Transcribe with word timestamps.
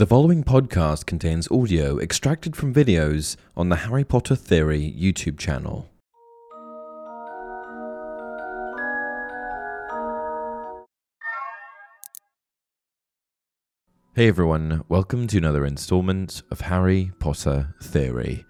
The 0.00 0.06
following 0.06 0.44
podcast 0.44 1.04
contains 1.04 1.46
audio 1.50 1.98
extracted 1.98 2.56
from 2.56 2.72
videos 2.72 3.36
on 3.54 3.68
the 3.68 3.76
Harry 3.76 4.02
Potter 4.02 4.34
Theory 4.34 4.94
YouTube 4.98 5.38
channel. 5.38 5.90
Hey 14.14 14.28
everyone, 14.28 14.84
welcome 14.88 15.26
to 15.26 15.36
another 15.36 15.66
installment 15.66 16.44
of 16.50 16.62
Harry 16.62 17.12
Potter 17.18 17.74
Theory. 17.82 18.46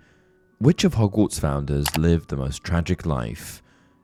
Which 0.60 0.84
of 0.84 0.94
Hogwarts 0.94 1.40
founders 1.40 1.96
lived 1.96 2.30
the 2.30 2.36
most 2.36 2.62
tragic 2.62 3.04
life? 3.04 3.60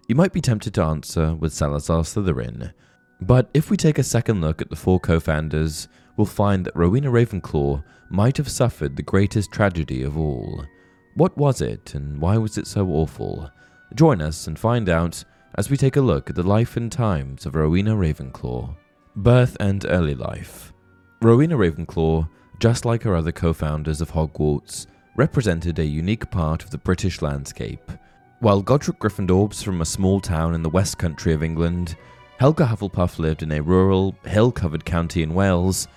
You 0.08 0.16
might 0.16 0.32
be 0.32 0.40
tempted 0.40 0.74
to 0.74 0.82
answer 0.82 1.36
with 1.36 1.52
Salazar 1.52 2.02
Slytherin, 2.02 2.72
but 3.20 3.48
if 3.54 3.70
we 3.70 3.76
take 3.76 4.00
a 4.00 4.02
second 4.02 4.40
look 4.40 4.60
at 4.60 4.68
the 4.68 4.74
four 4.74 4.98
co 4.98 5.20
founders, 5.20 5.86
we'll 6.16 6.26
find 6.26 6.64
that 6.64 6.76
Rowena 6.76 7.10
Ravenclaw 7.10 7.82
might 8.08 8.36
have 8.36 8.48
suffered 8.48 8.96
the 8.96 9.02
greatest 9.02 9.50
tragedy 9.52 10.02
of 10.02 10.16
all. 10.16 10.64
What 11.14 11.36
was 11.36 11.61
it, 11.61 11.94
and 11.94 12.20
why 12.20 12.36
was 12.36 12.58
it 12.58 12.66
so 12.66 12.88
awful? 12.88 13.50
Join 13.94 14.21
us 14.21 14.46
and 14.46 14.58
find 14.58 14.88
out 14.88 15.24
as 15.57 15.71
we 15.71 15.76
take 15.76 15.96
a 15.96 16.00
look 16.00 16.29
at 16.29 16.36
the 16.36 16.43
life 16.43 16.76
and 16.76 16.90
times 16.90 17.46
of 17.46 17.54
Rowena 17.54 17.94
Ravenclaw. 17.94 18.76
Birth 19.16 19.57
and 19.60 19.84
early 19.88 20.14
life. 20.14 20.72
Rowena 21.22 21.57
Ravenclaw, 21.57 22.29
just 22.60 22.85
like 22.85 23.02
her 23.02 23.16
other 23.16 23.32
co 23.32 23.52
founders 23.52 24.00
of 24.00 24.10
Hogwarts, 24.10 24.86
represented 25.16 25.79
a 25.79 25.85
unique 25.85 26.30
part 26.30 26.62
of 26.62 26.71
the 26.71 26.79
British 26.79 27.22
landscape. 27.22 27.90
While 28.40 28.60
Godric 28.60 28.98
Gryffindor 28.98 29.48
was 29.48 29.62
from 29.62 29.80
a 29.80 29.86
small 29.86 30.21
town 30.21 30.54
in 30.54 30.62
the 30.62 30.68
West 30.68 30.98
Country 30.98 31.32
of 31.32 31.43
England, 31.43 31.96
Helga 32.38 32.66
Hufflepuff 32.66 33.19
lived 33.19 33.42
in 33.42 33.52
a 33.52 33.62
rural, 33.62 34.14
hill 34.27 34.52
covered 34.52 34.84
county 34.84 35.22
in 35.22 35.33
Wales, 35.33 35.88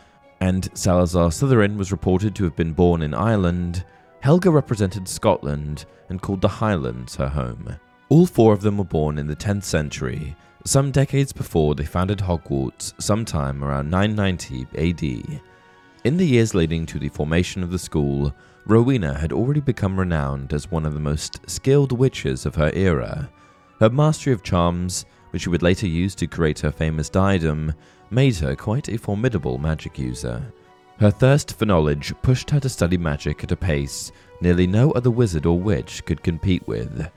and 0.41 0.69
Salazar 0.73 1.29
Slytherin 1.29 1.77
was 1.77 1.91
reported 1.91 2.35
to 2.35 2.43
have 2.43 2.55
been 2.55 2.73
born 2.73 3.01
in 3.01 3.13
Ireland, 3.13 3.85
Helga 4.21 4.51
represented 4.51 5.07
Scotland 5.07 5.85
and 6.09 6.21
called 6.21 6.41
the 6.41 6.47
Highlands 6.47 7.15
her 7.15 7.29
home. 7.29 7.75
All 8.09 8.25
four 8.25 8.53
of 8.53 8.61
them 8.61 8.77
were 8.77 8.83
born 8.83 9.17
in 9.17 9.27
the 9.27 9.35
10th 9.35 9.63
century, 9.63 10.35
some 10.65 10.91
decades 10.91 11.31
before 11.31 11.75
they 11.75 11.85
founded 11.85 12.19
Hogwarts 12.19 12.93
sometime 13.01 13.63
around 13.63 13.89
990 13.89 14.67
AD. 14.77 15.41
In 16.03 16.17
the 16.17 16.25
years 16.25 16.55
leading 16.55 16.85
to 16.87 16.99
the 16.99 17.09
formation 17.09 17.61
of 17.63 17.71
the 17.71 17.79
school, 17.79 18.33
Rowena 18.65 19.17
had 19.17 19.33
already 19.33 19.61
become 19.61 19.99
renowned 19.99 20.53
as 20.53 20.71
one 20.71 20.85
of 20.85 20.93
the 20.93 20.99
most 20.99 21.39
skilled 21.49 21.91
witches 21.91 22.45
of 22.45 22.55
her 22.55 22.71
era. 22.73 23.29
Her 23.79 23.89
mastery 23.89 24.33
of 24.33 24.43
charms, 24.43 25.05
which 25.31 25.43
she 25.43 25.49
would 25.49 25.61
later 25.61 25.87
use 25.87 26.15
to 26.15 26.27
create 26.27 26.59
her 26.59 26.71
famous 26.71 27.09
diadem, 27.09 27.73
made 28.09 28.35
her 28.37 28.55
quite 28.55 28.89
a 28.89 28.97
formidable 28.97 29.57
magic 29.57 29.97
user. 29.99 30.41
Her 30.99 31.11
thirst 31.11 31.57
for 31.57 31.65
knowledge 31.65 32.13
pushed 32.21 32.49
her 32.49 32.59
to 32.59 32.69
study 32.69 32.97
magic 32.97 33.43
at 33.43 33.51
a 33.51 33.55
pace 33.55 34.11
nearly 34.41 34.67
no 34.67 34.91
other 34.91 35.11
wizard 35.11 35.45
or 35.45 35.59
witch 35.59 36.03
could 36.05 36.23
compete 36.23 36.65
with. 36.67 37.09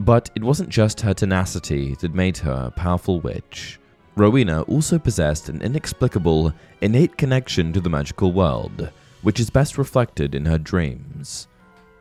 But 0.00 0.30
it 0.34 0.42
wasn't 0.42 0.68
just 0.68 1.00
her 1.00 1.14
tenacity 1.14 1.94
that 2.00 2.14
made 2.14 2.36
her 2.38 2.66
a 2.66 2.70
powerful 2.70 3.20
witch. 3.20 3.78
Rowena 4.16 4.62
also 4.62 4.98
possessed 4.98 5.48
an 5.48 5.62
inexplicable, 5.62 6.52
innate 6.80 7.16
connection 7.16 7.72
to 7.72 7.80
the 7.80 7.90
magical 7.90 8.32
world, 8.32 8.90
which 9.22 9.40
is 9.40 9.50
best 9.50 9.78
reflected 9.78 10.34
in 10.34 10.44
her 10.46 10.58
dreams. 10.58 11.48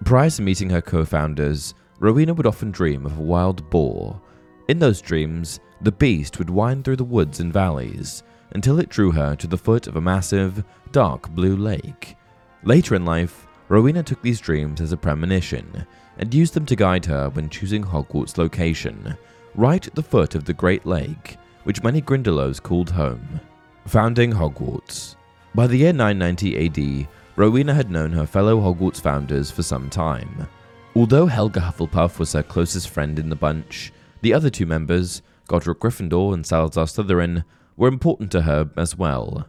Prior 0.03 0.29
to 0.29 0.41
meeting 0.41 0.69
her 0.69 0.81
co 0.81 1.05
founders, 1.05 1.73
Rowena 1.99 2.33
would 2.33 2.45
often 2.45 2.71
dream 2.71 3.05
of 3.05 3.17
a 3.17 3.21
wild 3.21 3.69
boar. 3.69 4.21
In 4.67 4.79
those 4.79 5.01
dreams, 5.01 5.59
the 5.81 5.91
beast 5.91 6.39
would 6.39 6.49
wind 6.49 6.85
through 6.85 6.95
the 6.95 7.03
woods 7.03 7.39
and 7.39 7.51
valleys 7.51 8.23
until 8.51 8.79
it 8.79 8.89
drew 8.89 9.11
her 9.11 9.35
to 9.35 9.47
the 9.47 9.57
foot 9.57 9.87
of 9.87 9.97
a 9.97 10.01
massive, 10.01 10.63
dark 10.91 11.29
blue 11.31 11.57
lake. 11.57 12.15
Later 12.63 12.95
in 12.95 13.03
life, 13.03 13.45
Rowena 13.67 14.03
took 14.03 14.21
these 14.21 14.39
dreams 14.39 14.79
as 14.79 14.91
a 14.91 14.97
premonition 14.97 15.85
and 16.17 16.33
used 16.33 16.53
them 16.53 16.65
to 16.67 16.75
guide 16.75 17.05
her 17.05 17.29
when 17.29 17.49
choosing 17.49 17.83
Hogwarts' 17.83 18.37
location, 18.37 19.17
right 19.55 19.85
at 19.85 19.95
the 19.95 20.03
foot 20.03 20.35
of 20.35 20.45
the 20.45 20.53
Great 20.53 20.85
Lake, 20.85 21.37
which 21.63 21.83
many 21.83 22.01
Grindylows 22.01 22.61
called 22.61 22.91
home. 22.91 23.39
Founding 23.87 24.31
Hogwarts. 24.31 25.15
By 25.55 25.67
the 25.67 25.77
year 25.77 25.93
990 25.93 27.01
AD, 27.01 27.07
Rowena 27.35 27.73
had 27.73 27.91
known 27.91 28.11
her 28.11 28.25
fellow 28.25 28.61
Hogwarts 28.61 29.01
founders 29.01 29.51
for 29.51 29.63
some 29.63 29.89
time. 29.89 30.47
Although 30.95 31.25
Helga 31.25 31.59
Hufflepuff 31.59 32.19
was 32.19 32.33
her 32.33 32.43
closest 32.43 32.89
friend 32.89 33.17
in 33.17 33.29
the 33.29 33.35
bunch, 33.35 33.91
the 34.23 34.33
other 34.33 34.49
two 34.49 34.65
members, 34.65 35.21
Godric 35.47 35.79
Gryffindor 35.79 36.33
and 36.33 36.45
Salazar 36.45 36.85
Slytherin, 36.85 37.43
were 37.75 37.89
important 37.89 38.31
to 38.31 38.43
her 38.43 38.69
as 38.77 38.97
well. 38.97 39.47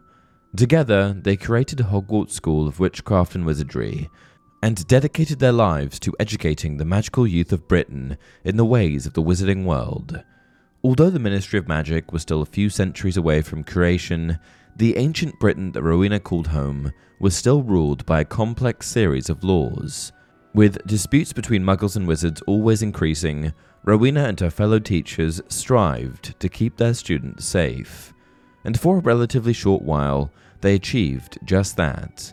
Together, 0.56 1.12
they 1.12 1.36
created 1.36 1.78
Hogwarts 1.78 2.32
School 2.32 2.66
of 2.66 2.80
Witchcraft 2.80 3.34
and 3.34 3.46
Wizardry 3.46 4.10
and 4.62 4.86
dedicated 4.86 5.38
their 5.38 5.52
lives 5.52 6.00
to 6.00 6.16
educating 6.18 6.76
the 6.76 6.84
magical 6.84 7.26
youth 7.26 7.52
of 7.52 7.68
Britain 7.68 8.16
in 8.44 8.56
the 8.56 8.64
ways 8.64 9.06
of 9.06 9.12
the 9.12 9.22
wizarding 9.22 9.64
world. 9.64 10.22
Although 10.82 11.10
the 11.10 11.18
Ministry 11.18 11.58
of 11.58 11.68
Magic 11.68 12.12
was 12.12 12.22
still 12.22 12.42
a 12.42 12.46
few 12.46 12.68
centuries 12.68 13.16
away 13.16 13.42
from 13.42 13.62
creation, 13.62 14.38
the 14.74 14.96
ancient 14.96 15.38
Britain 15.38 15.70
that 15.72 15.82
Rowena 15.82 16.18
called 16.18 16.48
home 16.48 16.92
was 17.20 17.36
still 17.36 17.62
ruled 17.62 18.04
by 18.06 18.22
a 18.22 18.24
complex 18.24 18.88
series 18.88 19.28
of 19.30 19.44
laws. 19.44 20.12
With 20.54 20.86
disputes 20.86 21.32
between 21.32 21.64
muggles 21.64 21.96
and 21.96 22.06
wizards 22.06 22.40
always 22.46 22.80
increasing, 22.80 23.52
Rowena 23.84 24.24
and 24.24 24.40
her 24.40 24.50
fellow 24.50 24.78
teachers 24.78 25.42
strived 25.48 26.38
to 26.40 26.48
keep 26.48 26.76
their 26.76 26.94
students 26.94 27.44
safe 27.44 28.14
and 28.64 28.80
for 28.80 28.96
a 28.96 29.00
relatively 29.00 29.52
short 29.52 29.82
while, 29.82 30.30
they 30.62 30.74
achieved 30.74 31.38
just 31.44 31.76
that. 31.76 32.32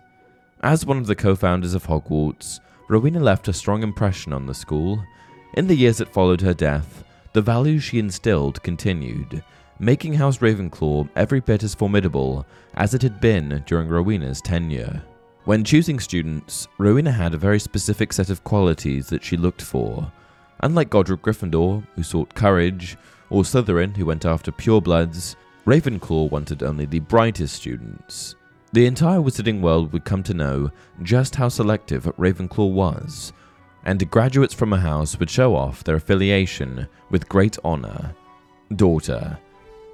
As 0.64 0.86
one 0.86 0.98
of 0.98 1.08
the 1.08 1.16
co 1.16 1.36
founders 1.36 1.74
of 1.74 1.86
Hogwarts, 1.86 2.60
Rowena 2.88 3.20
left 3.20 3.48
a 3.48 3.54
strong 3.54 3.84
impression 3.84 4.34
on 4.34 4.46
the 4.46 4.54
school. 4.54 5.04
In 5.56 5.68
the 5.68 5.76
years 5.76 5.98
that 5.98 6.14
followed 6.14 6.42
her 6.42 6.54
death, 6.54 7.04
the 7.34 7.42
values 7.42 7.84
she 7.84 8.00
instilled 8.00 8.64
continued, 8.64 9.44
making 9.80 10.14
House 10.14 10.38
Ravenclaw 10.38 11.10
every 11.16 11.42
bit 11.42 11.64
as 11.64 11.76
formidable 11.76 12.46
as 12.76 12.94
it 12.94 13.02
had 13.02 13.20
been 13.20 13.64
during 13.66 13.90
Rowena's 13.90 14.42
tenure. 14.42 15.02
When 15.52 15.66
choosing 15.66 16.00
students, 16.00 16.70
Rowena 16.78 17.12
had 17.12 17.34
a 17.34 17.38
very 17.38 17.60
specific 17.60 18.14
set 18.14 18.30
of 18.30 18.42
qualities 18.46 19.08
that 19.08 19.22
she 19.22 19.36
looked 19.36 19.62
for. 19.62 20.10
Unlike 20.62 20.90
Godric 20.92 21.24
Gryffindor, 21.24 21.86
who 21.94 22.04
sought 22.04 22.34
courage, 22.34 22.96
or 23.30 23.44
Slytherin, 23.44 23.98
who 23.98 24.06
went 24.06 24.24
after 24.24 24.50
purebloods, 24.54 25.36
Ravenclaw 25.66 26.32
wanted 26.32 26.64
only 26.64 26.86
the 26.86 27.00
brightest 27.00 27.54
students. 27.54 28.36
The 28.72 28.86
entire 28.86 29.20
wizarding 29.20 29.60
world 29.60 29.92
would 29.92 30.06
come 30.06 30.24
to 30.24 30.34
know 30.34 30.72
just 31.04 31.36
how 31.36 31.50
selective 31.50 32.06
Ravenclaw 32.18 32.72
was, 32.72 33.34
and 33.84 34.10
graduates 34.10 34.54
from 34.54 34.72
a 34.72 34.80
house 34.80 35.20
would 35.20 35.30
show 35.30 35.54
off 35.54 35.84
their 35.84 35.98
affiliation 35.98 36.88
with 37.10 37.28
great 37.28 37.58
honor. 37.66 38.16
Daughter. 38.78 39.38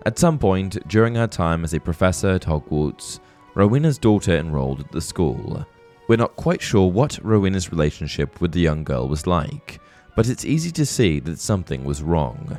At 0.05 0.19
some 0.19 0.37
point 0.37 0.87
during 0.87 1.15
her 1.15 1.25
time 1.25 1.63
as 1.63 1.73
a 1.73 1.79
professor 1.79 2.29
at 2.29 2.43
Hogwarts, 2.43 3.19
Rowena's 3.57 3.97
daughter 3.97 4.37
enrolled 4.37 4.81
at 4.81 4.91
the 4.91 5.01
school. 5.01 5.65
We're 6.07 6.17
not 6.17 6.35
quite 6.35 6.61
sure 6.61 6.91
what 6.91 7.17
Rowena's 7.23 7.71
relationship 7.71 8.39
with 8.39 8.51
the 8.51 8.59
young 8.59 8.83
girl 8.83 9.07
was 9.07 9.25
like, 9.25 9.81
but 10.15 10.29
it's 10.29 10.45
easy 10.45 10.69
to 10.73 10.85
see 10.85 11.19
that 11.21 11.39
something 11.39 11.83
was 11.83 12.03
wrong. 12.03 12.55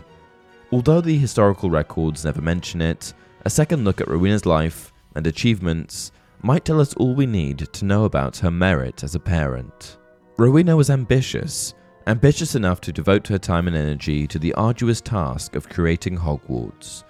Although 0.73 1.01
the 1.01 1.17
historical 1.17 1.71
records 1.71 2.25
never 2.25 2.43
mention 2.43 2.81
it, 2.81 3.15
a 3.45 3.51
second 3.51 3.85
look 3.85 4.01
at 4.01 4.09
Rowena's 4.09 4.45
life 4.45 4.93
and 5.15 5.25
achievements 5.25 6.11
might 6.43 6.65
tell 6.65 6.81
us 6.81 6.95
all 6.95 7.15
we 7.15 7.27
need 7.27 7.59
to 7.75 7.85
know 7.85 8.03
about 8.03 8.39
her 8.39 8.51
merit 8.51 9.05
as 9.05 9.15
a 9.15 9.21
parent. 9.21 9.99
Rowena 10.37 10.75
was 10.75 10.91
ambitious, 10.91 11.75
ambitious 12.09 12.57
enough 12.57 12.81
to 12.81 12.93
devote 12.93 13.29
her 13.29 13.39
time 13.39 13.69
and 13.69 13.77
energy 13.77 14.27
to 14.27 14.41
the 14.41 14.53
arduous 14.55 15.01
task 15.01 15.55
of 15.55 15.69
creating 15.69 16.17
Hogwarts. 16.17 17.05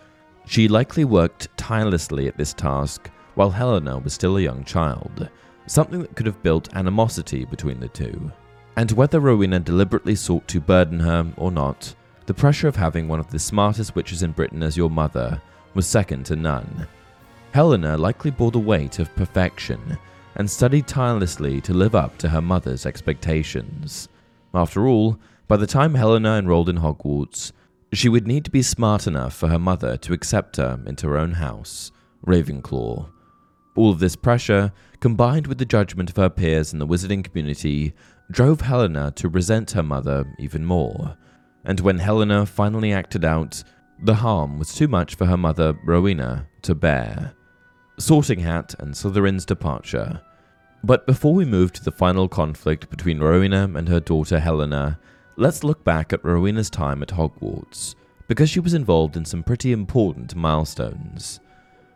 She 0.44 0.68
likely 0.68 1.06
worked 1.06 1.48
tirelessly 1.56 2.28
at 2.28 2.36
this 2.36 2.52
task 2.52 3.10
while 3.38 3.50
Helena 3.50 3.96
was 3.96 4.12
still 4.12 4.36
a 4.36 4.42
young 4.42 4.64
child, 4.64 5.28
something 5.66 6.00
that 6.00 6.16
could 6.16 6.26
have 6.26 6.42
built 6.42 6.74
animosity 6.74 7.44
between 7.44 7.78
the 7.78 7.86
two. 7.86 8.32
And 8.76 8.90
whether 8.90 9.20
Rowena 9.20 9.60
deliberately 9.60 10.16
sought 10.16 10.48
to 10.48 10.60
burden 10.60 10.98
her 10.98 11.24
or 11.36 11.52
not, 11.52 11.94
the 12.26 12.34
pressure 12.34 12.66
of 12.66 12.74
having 12.74 13.06
one 13.06 13.20
of 13.20 13.30
the 13.30 13.38
smartest 13.38 13.94
witches 13.94 14.24
in 14.24 14.32
Britain 14.32 14.64
as 14.64 14.76
your 14.76 14.90
mother 14.90 15.40
was 15.74 15.86
second 15.86 16.26
to 16.26 16.34
none. 16.34 16.88
Helena 17.52 17.96
likely 17.96 18.32
bore 18.32 18.50
the 18.50 18.58
weight 18.58 18.98
of 18.98 19.14
perfection 19.14 19.96
and 20.34 20.50
studied 20.50 20.88
tirelessly 20.88 21.60
to 21.60 21.72
live 21.72 21.94
up 21.94 22.18
to 22.18 22.28
her 22.28 22.42
mother's 22.42 22.86
expectations. 22.86 24.08
After 24.52 24.88
all, 24.88 25.16
by 25.46 25.56
the 25.58 25.66
time 25.68 25.94
Helena 25.94 26.38
enrolled 26.38 26.68
in 26.68 26.78
Hogwarts, 26.78 27.52
she 27.92 28.08
would 28.08 28.26
need 28.26 28.44
to 28.46 28.50
be 28.50 28.62
smart 28.62 29.06
enough 29.06 29.32
for 29.32 29.46
her 29.46 29.60
mother 29.60 29.96
to 29.98 30.12
accept 30.12 30.56
her 30.56 30.80
into 30.86 31.06
her 31.06 31.16
own 31.16 31.34
house, 31.34 31.92
Ravenclaw. 32.26 33.10
All 33.78 33.90
of 33.90 34.00
this 34.00 34.16
pressure, 34.16 34.72
combined 35.00 35.46
with 35.46 35.58
the 35.58 35.64
judgment 35.64 36.10
of 36.10 36.16
her 36.16 36.28
peers 36.28 36.72
in 36.72 36.78
the 36.78 36.86
wizarding 36.86 37.24
community, 37.24 37.94
drove 38.30 38.60
Helena 38.60 39.12
to 39.16 39.28
resent 39.28 39.70
her 39.70 39.82
mother 39.82 40.24
even 40.38 40.64
more 40.64 41.16
and 41.68 41.80
when 41.80 41.98
Helena 41.98 42.46
finally 42.46 42.92
acted 42.92 43.26
out, 43.26 43.62
the 44.02 44.14
harm 44.14 44.58
was 44.58 44.74
too 44.74 44.88
much 44.88 45.16
for 45.16 45.26
her 45.26 45.36
mother, 45.36 45.78
Rowena, 45.84 46.46
to 46.62 46.74
bear. 46.74 47.34
Sorting 47.98 48.40
Hat 48.40 48.74
and 48.78 48.94
Slytherin's 48.94 49.44
departure. 49.44 50.22
But 50.82 51.06
before 51.06 51.34
we 51.34 51.44
move 51.44 51.72
to 51.74 51.84
the 51.84 51.92
final 51.92 52.26
conflict 52.26 52.88
between 52.88 53.18
Rowena 53.18 53.70
and 53.74 53.86
her 53.88 54.00
daughter 54.00 54.38
Helena, 54.38 54.98
let's 55.36 55.62
look 55.62 55.84
back 55.84 56.12
at 56.12 56.24
Rowena's 56.24 56.70
time 56.70 57.02
at 57.02 57.08
Hogwarts, 57.08 57.94
because 58.28 58.48
she 58.48 58.60
was 58.60 58.72
involved 58.72 59.16
in 59.16 59.26
some 59.26 59.42
pretty 59.42 59.72
important 59.72 60.34
milestones. 60.34 61.40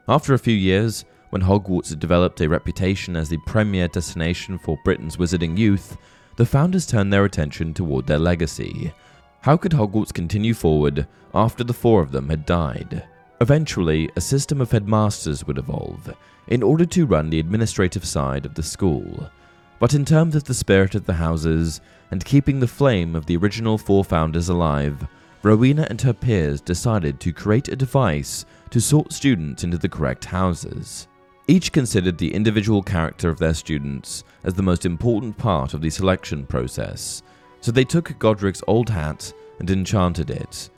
After 0.07 0.35
a 0.35 0.39
few 0.39 0.55
years, 0.57 1.07
when 1.33 1.41
Hogwarts 1.41 1.89
had 1.89 1.99
developed 1.99 2.43
a 2.43 2.49
reputation 2.49 3.17
as 3.17 3.31
the 3.31 3.39
premier 3.39 3.89
destination 3.89 4.59
for 4.59 4.79
Britain's 4.85 5.17
wizarding 5.17 5.57
youth, 5.57 5.97
the 6.37 6.45
founders 6.45 6.85
turned 6.85 7.11
their 7.11 7.25
attention 7.25 7.73
toward 7.73 8.07
their 8.07 8.19
legacy. 8.19 8.93
How 9.41 9.57
could 9.57 9.73
Hogwarts 9.73 10.13
continue 10.13 10.53
forward 10.53 11.07
after 11.35 11.65
the 11.65 11.73
four 11.73 12.03
of 12.03 12.13
them 12.13 12.29
had 12.29 12.45
died? 12.45 13.09
Eventually, 13.41 14.11
a 14.15 14.21
system 14.21 14.61
of 14.61 14.71
headmasters 14.71 15.47
would 15.47 15.57
evolve 15.57 16.15
in 16.49 16.63
order 16.63 16.85
to 16.85 17.07
run 17.07 17.31
the 17.31 17.41
administrative 17.41 18.05
side 18.05 18.45
of 18.45 18.55
the 18.55 18.63
school. 18.63 19.31
But 19.79 19.95
in 19.95 20.05
terms 20.05 20.37
of 20.37 20.45
the 20.45 20.53
spirit 20.53 20.95
of 20.95 21.07
the 21.07 21.15
houses 21.15 21.81
and 22.11 22.23
keeping 22.23 22.61
the 22.61 22.69
flame 22.69 23.17
of 23.17 23.25
the 23.25 23.39
original 23.39 23.79
four 23.79 24.05
founders 24.05 24.51
alive, 24.51 25.07
Rowena 25.43 25.87
and 25.89 25.99
her 26.03 26.13
peers 26.13 26.61
decided 26.61 27.21
to 27.21 27.33
create 27.33 27.69
a 27.69 27.77
device 27.77 28.45
to 28.69 28.83
sort 28.83 29.15
students 29.15 29.65
into 29.65 29.79
the 29.79 29.89
correct 29.89 30.27
houses. 30.27 31.09
Each 31.49 31.73
considered 31.73 32.19
the 32.19 32.33
individual 32.33 32.83
character 32.83 33.29
of 33.29 33.39
their 33.39 33.55
students 33.55 34.23
as 34.45 34.55
the 34.55 34.63
most 34.63 34.87
important 34.87 35.37
part 35.37 35.75
of 35.75 35.81
the 35.81 35.91
selection 35.91 36.47
process, 36.47 37.23
so 37.61 37.73
they 37.73 37.85
took 37.85 38.19
Godric's 38.19 38.63
old 38.69 38.89
hat 38.89 39.33
and 39.59 39.69
enchanted 39.71 40.31
it. 40.31 40.71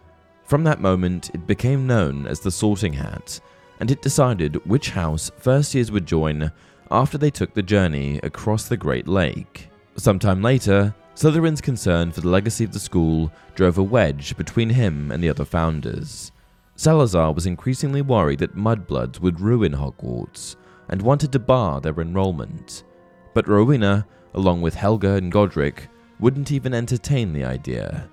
From 0.44 0.64
that 0.64 0.80
moment, 0.80 1.30
it 1.34 1.46
became 1.46 1.86
known 1.86 2.26
as 2.26 2.40
the 2.40 2.50
Sorting 2.50 2.94
Hat, 2.94 3.40
and 3.80 3.90
it 3.90 4.02
decided 4.02 4.64
which 4.66 4.90
house 4.90 5.30
first 5.38 5.74
years 5.74 5.90
would 5.90 6.06
join 6.06 6.50
after 6.90 7.18
they 7.18 7.30
took 7.30 7.54
the 7.54 7.62
journey 7.62 8.20
across 8.22 8.68
the 8.68 8.76
Great 8.76 9.08
Lake. 9.08 9.68
Sometime 9.96 10.42
later, 10.42 10.94
Slytherin's 11.14 11.60
concern 11.60 12.10
for 12.10 12.20
the 12.20 12.28
legacy 12.28 12.64
of 12.64 12.72
the 12.72 12.80
school 12.80 13.30
drove 13.54 13.78
a 13.78 13.82
wedge 13.82 14.36
between 14.36 14.70
him 14.70 15.10
and 15.10 15.22
the 15.22 15.28
other 15.28 15.44
founders. 15.44 16.32
Salazar 16.76 17.32
was 17.32 17.46
increasingly 17.46 18.02
worried 18.02 18.40
that 18.40 18.56
mudbloods 18.56 19.20
would 19.20 19.40
ruin 19.40 19.72
Hogwarts 19.72 20.56
and 20.88 21.00
wanted 21.00 21.32
to 21.32 21.38
bar 21.38 21.80
their 21.80 22.00
enrollment. 22.00 22.84
But 23.32 23.48
Rowena, 23.48 24.06
along 24.34 24.60
with 24.60 24.74
Helga 24.74 25.14
and 25.14 25.30
Godric, 25.30 25.88
wouldn't 26.18 26.52
even 26.52 26.74
entertain 26.74 27.32
the 27.32 27.44
idea. 27.44 28.08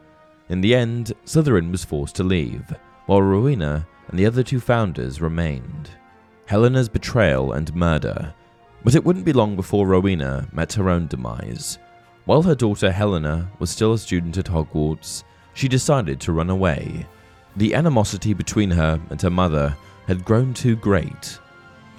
In 0.49 0.61
the 0.61 0.75
end, 0.75 1.13
Slytherin 1.25 1.71
was 1.71 1.83
forced 1.83 2.15
to 2.17 2.23
leave, 2.23 2.73
while 3.05 3.21
Rowena 3.21 3.87
and 4.07 4.19
the 4.19 4.25
other 4.25 4.43
two 4.43 4.59
founders 4.59 5.21
remained. 5.21 5.89
Helena's 6.45 6.89
betrayal 6.89 7.53
and 7.53 7.73
murder. 7.75 8.33
But 8.83 8.95
it 8.95 9.03
wouldn't 9.03 9.25
be 9.25 9.33
long 9.33 9.55
before 9.55 9.87
Rowena 9.87 10.47
met 10.51 10.73
her 10.73 10.89
own 10.89 11.07
demise. 11.07 11.79
While 12.25 12.41
her 12.43 12.55
daughter 12.55 12.91
Helena 12.91 13.49
was 13.59 13.69
still 13.69 13.93
a 13.93 13.97
student 13.97 14.37
at 14.37 14.45
Hogwarts, 14.45 15.23
she 15.53 15.67
decided 15.67 16.19
to 16.21 16.33
run 16.33 16.49
away. 16.49 17.07
The 17.57 17.73
animosity 17.75 18.33
between 18.33 18.71
her 18.71 18.99
and 19.09 19.21
her 19.21 19.29
mother 19.29 19.75
had 20.07 20.25
grown 20.25 20.53
too 20.53 20.75
great. 20.75 21.39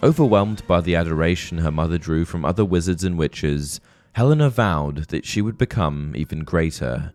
Overwhelmed 0.03 0.67
by 0.67 0.81
the 0.81 0.97
adoration 0.97 1.59
her 1.59 1.71
mother 1.71 1.99
drew 1.99 2.25
from 2.25 2.45
other 2.45 2.65
wizards 2.65 3.05
and 3.05 3.19
witches, 3.19 3.81
Helena 4.15 4.51
vowed 4.51 5.09
that 5.09 5.25
she 5.25 5.41
would 5.43 5.59
become 5.59 6.13
even 6.17 6.41
greater. 6.41 7.13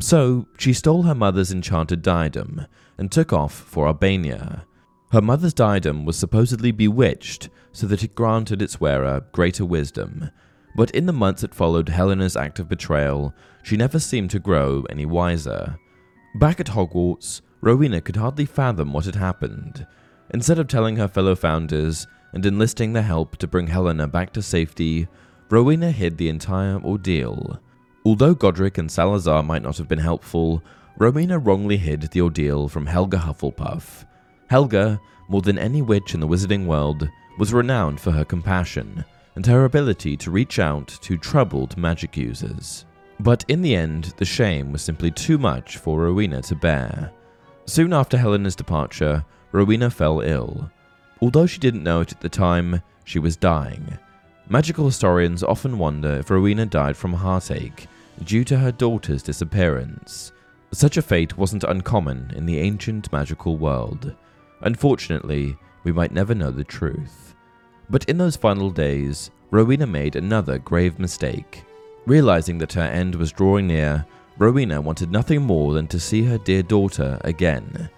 So 0.00 0.46
she 0.58 0.72
stole 0.72 1.02
her 1.04 1.14
mother's 1.14 1.52
enchanted 1.52 2.02
diadem 2.02 2.66
and 2.98 3.10
took 3.10 3.32
off 3.32 3.52
for 3.54 3.86
Albania. 3.86 4.64
Her 5.12 5.22
mother's 5.22 5.54
diadem 5.54 6.04
was 6.04 6.16
supposedly 6.16 6.70
bewitched 6.70 7.48
so 7.72 7.86
that 7.86 8.04
it 8.04 8.14
granted 8.14 8.62
its 8.62 8.80
wearer 8.80 9.24
greater 9.32 9.64
wisdom, 9.64 10.30
but 10.76 10.90
in 10.92 11.06
the 11.06 11.12
months 11.12 11.42
that 11.42 11.54
followed 11.54 11.88
Helena's 11.88 12.36
act 12.36 12.58
of 12.58 12.68
betrayal, 12.68 13.34
she 13.62 13.76
never 13.76 13.98
seemed 13.98 14.30
to 14.30 14.38
grow 14.38 14.84
any 14.90 15.06
wiser. 15.06 15.76
Back 16.36 16.60
at 16.60 16.66
Hogwarts, 16.66 17.40
Rowena 17.60 18.00
could 18.00 18.16
hardly 18.16 18.46
fathom 18.46 18.92
what 18.92 19.04
had 19.04 19.16
happened. 19.16 19.86
Instead 20.32 20.58
of 20.58 20.68
telling 20.68 20.96
her 20.96 21.08
fellow 21.08 21.34
founders 21.34 22.06
and 22.32 22.46
enlisting 22.46 22.92
their 22.92 23.02
help 23.02 23.36
to 23.38 23.48
bring 23.48 23.66
Helena 23.66 24.06
back 24.06 24.32
to 24.32 24.42
safety, 24.42 25.08
Rowena 25.50 25.90
hid 25.90 26.16
the 26.16 26.28
entire 26.28 26.80
ordeal. 26.80 27.60
Although 28.04 28.34
Godric 28.34 28.78
and 28.78 28.90
Salazar 28.90 29.42
might 29.42 29.62
not 29.62 29.76
have 29.76 29.88
been 29.88 29.98
helpful, 29.98 30.62
Rowena 30.96 31.38
wrongly 31.38 31.76
hid 31.76 32.02
the 32.02 32.20
ordeal 32.20 32.68
from 32.68 32.86
Helga 32.86 33.18
Hufflepuff. 33.18 34.04
Helga, 34.48 35.00
more 35.28 35.42
than 35.42 35.58
any 35.58 35.82
witch 35.82 36.14
in 36.14 36.20
the 36.20 36.28
wizarding 36.28 36.66
world, 36.66 37.08
was 37.38 37.52
renowned 37.52 38.00
for 38.00 38.10
her 38.10 38.24
compassion 38.24 39.04
and 39.34 39.46
her 39.46 39.64
ability 39.64 40.16
to 40.16 40.30
reach 40.30 40.58
out 40.58 40.88
to 40.88 41.16
troubled 41.16 41.76
magic 41.76 42.16
users. 42.16 42.84
But 43.20 43.44
in 43.48 43.62
the 43.62 43.74
end, 43.74 44.14
the 44.16 44.24
shame 44.24 44.72
was 44.72 44.82
simply 44.82 45.10
too 45.10 45.38
much 45.38 45.76
for 45.76 46.00
Rowena 46.00 46.42
to 46.42 46.54
bear. 46.54 47.12
Soon 47.66 47.92
after 47.92 48.16
Helena's 48.16 48.56
departure, 48.56 49.24
Rowena 49.52 49.90
fell 49.90 50.20
ill. 50.20 50.70
Although 51.20 51.46
she 51.46 51.58
didn't 51.58 51.84
know 51.84 52.00
it 52.00 52.12
at 52.12 52.20
the 52.20 52.28
time, 52.28 52.82
she 53.04 53.18
was 53.18 53.36
dying. 53.36 53.98
Magical 54.48 54.86
historians 54.86 55.42
often 55.42 55.78
wonder 55.78 56.14
if 56.16 56.30
Rowena 56.30 56.66
died 56.66 56.96
from 56.96 57.12
heartache 57.12 57.86
due 58.24 58.44
to 58.44 58.58
her 58.58 58.72
daughter's 58.72 59.22
disappearance. 59.22 60.32
Such 60.72 60.96
a 60.96 61.02
fate 61.02 61.36
wasn't 61.36 61.64
uncommon 61.64 62.32
in 62.36 62.46
the 62.46 62.58
ancient 62.58 63.12
magical 63.12 63.56
world. 63.56 64.14
Unfortunately, 64.62 65.56
we 65.84 65.92
might 65.92 66.12
never 66.12 66.34
know 66.34 66.50
the 66.50 66.64
truth. 66.64 67.34
But 67.88 68.04
in 68.04 68.18
those 68.18 68.36
final 68.36 68.70
days, 68.70 69.30
Rowena 69.50 69.86
made 69.86 70.16
another 70.16 70.58
grave 70.58 70.98
mistake. 70.98 71.64
Realizing 72.06 72.58
that 72.58 72.72
her 72.74 72.82
end 72.82 73.14
was 73.14 73.32
drawing 73.32 73.66
near, 73.66 74.06
Rowena 74.40 74.80
wanted 74.80 75.12
nothing 75.12 75.42
more 75.42 75.74
than 75.74 75.86
to 75.88 76.00
see 76.00 76.22
her 76.24 76.38
dear 76.38 76.62
daughter 76.62 77.18
again. 77.20 77.90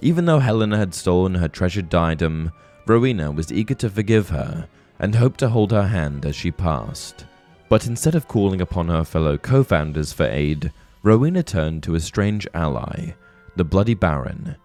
Even 0.00 0.24
though 0.24 0.38
Helena 0.38 0.78
had 0.78 0.94
stolen 0.94 1.34
her 1.34 1.46
treasured 1.46 1.90
diadem, 1.90 2.50
Rowena 2.86 3.30
was 3.30 3.52
eager 3.52 3.74
to 3.74 3.90
forgive 3.90 4.30
her 4.30 4.66
and 4.98 5.14
hoped 5.14 5.40
to 5.40 5.50
hold 5.50 5.72
her 5.72 5.86
hand 5.86 6.24
as 6.24 6.34
she 6.34 6.50
passed. 6.50 7.26
But 7.68 7.86
instead 7.86 8.14
of 8.14 8.28
calling 8.28 8.62
upon 8.62 8.88
her 8.88 9.04
fellow 9.04 9.36
co 9.36 9.62
founders 9.62 10.10
for 10.10 10.24
aid, 10.24 10.72
Rowena 11.02 11.42
turned 11.42 11.82
to 11.82 11.96
a 11.96 12.00
strange 12.00 12.48
ally, 12.54 13.12
the 13.56 13.64
Bloody 13.64 13.94
Baron. 13.94 14.56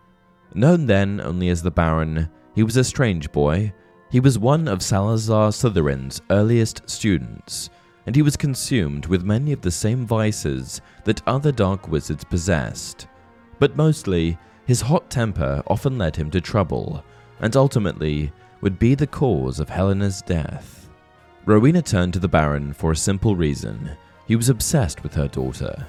Known 0.54 0.86
then 0.86 1.20
only 1.20 1.50
as 1.50 1.62
the 1.62 1.70
Baron, 1.70 2.30
he 2.56 2.64
was 2.64 2.78
a 2.78 2.84
strange 2.86 3.30
boy. 3.34 3.74
He 4.10 4.22
was 4.22 4.40
one 4.40 4.70
of 4.70 4.82
Salazar 4.82 5.52
Slytherin's 5.52 6.22
earliest 6.30 6.90
students, 6.90 7.70
and 8.06 8.16
he 8.16 8.22
was 8.22 8.38
consumed 8.38 9.06
with 9.08 9.24
many 9.24 9.52
of 9.52 9.62
the 9.62 9.72
same 9.72 10.06
vices 10.06 10.82
that 11.04 11.22
other 11.28 11.52
dark 11.52 11.88
wizards 11.88 12.24
possessed. 12.24 13.08
But 13.60 13.76
mostly, 13.76 14.38
his 14.66 14.82
hot 14.82 15.10
temper 15.10 15.64
often 15.68 15.98
led 15.98 16.16
him 16.16 16.30
to 16.32 16.42
trouble, 16.42 17.04
and 17.40 17.56
ultimately 17.56 18.32
would 18.62 18.80
be 18.80 18.96
the 18.96 19.08
cause 19.08 19.60
of 19.60 19.70
Helena's 19.70 20.22
death. 20.22 20.90
Rowena 21.46 21.82
turned 21.82 22.14
to 22.14 22.20
the 22.20 22.28
Baron 22.28 22.74
for 22.74 22.92
a 22.92 22.96
simple 22.96 23.36
reason. 23.36 23.92
He 24.28 24.36
was 24.36 24.50
obsessed 24.50 25.04
with 25.04 25.14
her 25.14 25.28
daughter. 25.28 25.86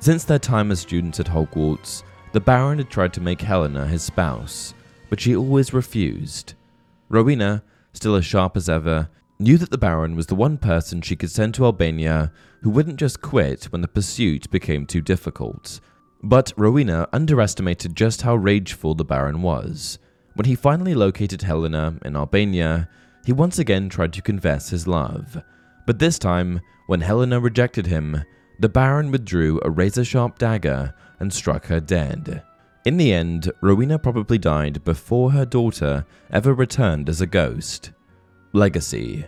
Since 0.00 0.24
their 0.24 0.38
time 0.38 0.70
as 0.70 0.80
students 0.80 1.20
at 1.20 1.26
Hogwarts, 1.26 2.02
the 2.32 2.40
Baron 2.40 2.78
had 2.78 2.90
tried 2.90 3.12
to 3.14 3.20
make 3.20 3.40
Helena 3.40 3.86
his 3.86 4.02
spouse, 4.02 4.74
but 5.08 5.20
she 5.20 5.36
always 5.36 5.72
refused. 5.72 6.54
Rowena, 7.08 7.62
still 7.92 8.16
as 8.16 8.26
sharp 8.26 8.56
as 8.56 8.68
ever, 8.68 9.08
knew 9.38 9.58
that 9.58 9.70
the 9.70 9.78
Baron 9.78 10.16
was 10.16 10.26
the 10.26 10.34
one 10.34 10.56
person 10.58 11.00
she 11.00 11.16
could 11.16 11.30
send 11.30 11.54
to 11.54 11.64
Albania 11.64 12.32
who 12.62 12.70
wouldn't 12.70 12.98
just 12.98 13.20
quit 13.20 13.64
when 13.64 13.82
the 13.82 13.88
pursuit 13.88 14.50
became 14.50 14.86
too 14.86 15.00
difficult. 15.00 15.80
But 16.22 16.52
Rowena 16.56 17.08
underestimated 17.12 17.94
just 17.94 18.22
how 18.22 18.36
rageful 18.36 18.94
the 18.94 19.04
Baron 19.04 19.42
was. 19.42 19.98
When 20.34 20.46
he 20.46 20.54
finally 20.54 20.94
located 20.94 21.42
Helena 21.42 21.98
in 22.04 22.16
Albania, 22.16 22.88
he 23.24 23.32
once 23.32 23.58
again 23.58 23.88
tried 23.88 24.12
to 24.14 24.22
confess 24.22 24.70
his 24.70 24.86
love. 24.86 25.42
But 25.86 25.98
this 25.98 26.18
time, 26.18 26.60
when 26.86 27.00
Helena 27.00 27.38
rejected 27.40 27.86
him, 27.86 28.22
the 28.58 28.68
Baron 28.68 29.10
withdrew 29.10 29.60
a 29.62 29.70
razor 29.70 30.04
sharp 30.04 30.38
dagger 30.38 30.94
and 31.20 31.32
struck 31.32 31.66
her 31.66 31.80
dead. 31.80 32.42
In 32.84 32.96
the 32.96 33.12
end, 33.12 33.50
Rowena 33.60 33.98
probably 33.98 34.38
died 34.38 34.84
before 34.84 35.32
her 35.32 35.44
daughter 35.44 36.06
ever 36.30 36.54
returned 36.54 37.08
as 37.08 37.20
a 37.20 37.26
ghost. 37.26 37.90
Legacy. 38.56 39.26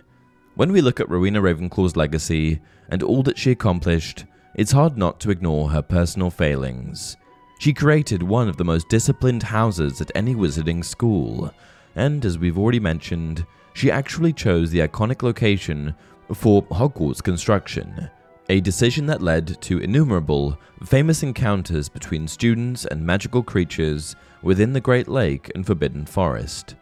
When 0.55 0.71
we 0.71 0.81
look 0.81 0.99
at 0.99 1.07
Rowena 1.07 1.39
Ravenclaw's 1.39 1.95
legacy 1.95 2.59
and 2.89 3.03
all 3.03 3.21
that 3.21 3.37
she 3.37 3.51
accomplished, 3.51 4.25
it's 4.55 4.71
hard 4.71 4.97
not 4.97 5.19
to 5.19 5.29
ignore 5.29 5.69
her 5.69 5.83
personal 5.83 6.31
failings. 6.31 7.15
She 7.59 7.71
created 7.71 8.23
one 8.23 8.49
of 8.49 8.57
the 8.57 8.65
most 8.65 8.89
disciplined 8.89 9.43
houses 9.43 10.01
at 10.01 10.11
any 10.15 10.33
wizarding 10.33 10.83
school, 10.83 11.53
and 11.95 12.25
as 12.25 12.39
we've 12.39 12.57
already 12.57 12.79
mentioned, 12.79 13.45
she 13.73 13.91
actually 13.91 14.33
chose 14.33 14.71
the 14.71 14.79
iconic 14.79 15.21
location 15.21 15.93
for 16.33 16.63
Hogwarts 16.63 17.21
construction, 17.21 18.09
a 18.49 18.61
decision 18.61 19.05
that 19.05 19.21
led 19.21 19.61
to 19.61 19.77
innumerable 19.77 20.57
famous 20.85 21.21
encounters 21.21 21.87
between 21.87 22.27
students 22.27 22.85
and 22.85 23.05
magical 23.05 23.43
creatures 23.43 24.15
within 24.41 24.73
the 24.73 24.81
Great 24.81 25.07
Lake 25.07 25.51
and 25.53 25.67
Forbidden 25.67 26.07
Forest. 26.07 26.73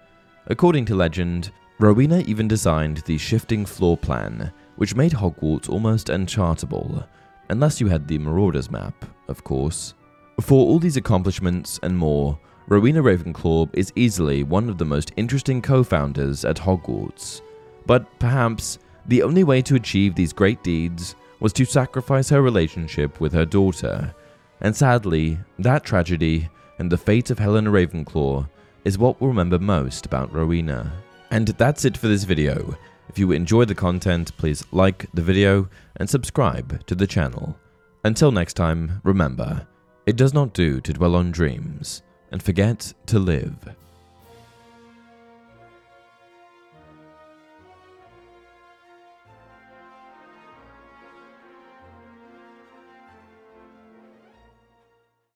According 0.45 0.85
to 0.85 0.95
legend, 0.95 1.51
Rowena 1.79 2.23
even 2.25 2.47
designed 2.47 2.97
the 2.97 3.19
shifting 3.19 3.63
floor 3.63 3.95
plan, 3.97 4.51
which 4.77 4.95
made 4.95 5.11
Hogwarts 5.11 5.69
almost 5.69 6.09
unchartable, 6.09 7.03
unless 7.49 7.79
you 7.79 7.87
had 7.87 8.07
the 8.07 8.17
Marauders 8.17 8.71
map, 8.71 9.05
of 9.27 9.43
course. 9.43 9.93
For 10.41 10.65
all 10.65 10.79
these 10.79 10.97
accomplishments 10.97 11.79
and 11.83 11.95
more, 11.95 12.39
Rowena 12.67 13.03
Ravenclaw 13.03 13.69
is 13.73 13.93
easily 13.95 14.43
one 14.43 14.69
of 14.69 14.79
the 14.79 14.85
most 14.85 15.11
interesting 15.17 15.61
co 15.61 15.83
founders 15.83 16.45
at 16.45 16.57
Hogwarts. 16.57 17.41
But 17.85 18.07
perhaps 18.19 18.79
the 19.05 19.21
only 19.21 19.43
way 19.43 19.61
to 19.61 19.75
achieve 19.75 20.15
these 20.15 20.33
great 20.33 20.63
deeds 20.63 21.15
was 21.39 21.53
to 21.53 21.65
sacrifice 21.65 22.29
her 22.29 22.41
relationship 22.41 23.19
with 23.19 23.33
her 23.33 23.45
daughter, 23.45 24.15
and 24.61 24.75
sadly, 24.75 25.37
that 25.59 25.83
tragedy 25.83 26.49
and 26.79 26.91
the 26.91 26.97
fate 26.97 27.29
of 27.29 27.37
Helena 27.37 27.69
Ravenclaw 27.69 28.49
is 28.83 28.97
what 28.97 29.21
we'll 29.21 29.29
remember 29.29 29.59
most 29.59 30.07
about 30.07 30.33
Rowena. 30.33 30.91
And 31.31 31.47
that's 31.49 31.85
it 31.85 31.97
for 31.97 32.07
this 32.07 32.23
video. 32.23 32.77
If 33.09 33.19
you 33.19 33.31
enjoyed 33.31 33.67
the 33.67 33.75
content, 33.75 34.35
please 34.37 34.63
like 34.71 35.07
the 35.13 35.21
video 35.21 35.69
and 35.97 36.09
subscribe 36.09 36.85
to 36.87 36.95
the 36.95 37.07
channel. 37.07 37.57
Until 38.03 38.31
next 38.31 38.53
time, 38.53 39.01
remember, 39.03 39.67
it 40.05 40.15
does 40.15 40.33
not 40.33 40.53
do 40.53 40.79
to 40.81 40.93
dwell 40.93 41.15
on 41.15 41.31
dreams 41.31 42.03
and 42.31 42.41
forget 42.41 42.93
to 43.07 43.19
live. 43.19 43.57